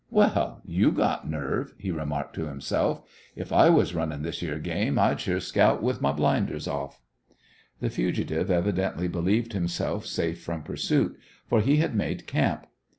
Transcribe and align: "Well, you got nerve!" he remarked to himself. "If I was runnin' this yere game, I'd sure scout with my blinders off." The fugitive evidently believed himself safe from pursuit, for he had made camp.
"Well, 0.09 0.63
you 0.65 0.91
got 0.91 1.29
nerve!" 1.29 1.75
he 1.77 1.91
remarked 1.91 2.33
to 2.33 2.47
himself. 2.47 3.03
"If 3.35 3.53
I 3.53 3.69
was 3.69 3.93
runnin' 3.93 4.23
this 4.23 4.41
yere 4.41 4.57
game, 4.57 4.97
I'd 4.97 5.19
sure 5.19 5.39
scout 5.39 5.83
with 5.83 6.01
my 6.01 6.11
blinders 6.11 6.67
off." 6.67 6.99
The 7.81 7.91
fugitive 7.91 8.49
evidently 8.49 9.07
believed 9.07 9.53
himself 9.53 10.07
safe 10.07 10.41
from 10.41 10.63
pursuit, 10.63 11.19
for 11.47 11.61
he 11.61 11.77
had 11.77 11.93
made 11.93 12.25
camp. 12.25 12.65